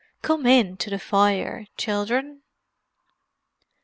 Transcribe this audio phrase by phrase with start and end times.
[0.23, 2.41] "Come in to the fire, children."